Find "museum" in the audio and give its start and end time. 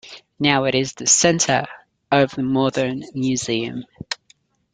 3.13-3.85